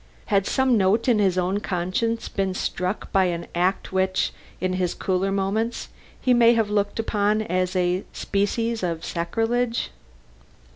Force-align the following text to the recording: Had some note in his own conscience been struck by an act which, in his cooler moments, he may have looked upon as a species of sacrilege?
Had 0.33 0.47
some 0.47 0.77
note 0.77 1.07
in 1.07 1.19
his 1.19 1.37
own 1.37 1.59
conscience 1.59 2.27
been 2.27 2.55
struck 2.55 3.11
by 3.11 3.25
an 3.25 3.45
act 3.53 3.93
which, 3.93 4.33
in 4.59 4.73
his 4.73 4.95
cooler 4.95 5.31
moments, 5.31 5.89
he 6.19 6.33
may 6.33 6.55
have 6.55 6.71
looked 6.71 6.97
upon 6.97 7.43
as 7.43 7.75
a 7.75 8.03
species 8.11 8.81
of 8.81 9.05
sacrilege? 9.05 9.91